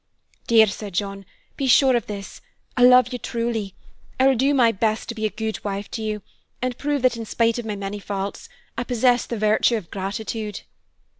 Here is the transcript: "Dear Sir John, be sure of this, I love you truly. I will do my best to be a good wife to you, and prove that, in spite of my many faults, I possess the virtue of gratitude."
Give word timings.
"Dear 0.47 0.65
Sir 0.65 0.89
John, 0.89 1.27
be 1.57 1.67
sure 1.67 1.95
of 1.95 2.07
this, 2.07 2.41
I 2.75 2.81
love 2.83 3.13
you 3.13 3.19
truly. 3.19 3.75
I 4.19 4.25
will 4.25 4.33
do 4.35 4.51
my 4.55 4.71
best 4.71 5.07
to 5.09 5.13
be 5.13 5.27
a 5.27 5.29
good 5.29 5.63
wife 5.63 5.91
to 5.91 6.01
you, 6.01 6.23
and 6.59 6.75
prove 6.75 7.03
that, 7.03 7.17
in 7.17 7.25
spite 7.27 7.59
of 7.59 7.67
my 7.67 7.75
many 7.75 7.99
faults, 7.99 8.49
I 8.75 8.83
possess 8.83 9.27
the 9.27 9.37
virtue 9.37 9.75
of 9.77 9.91
gratitude." 9.91 10.61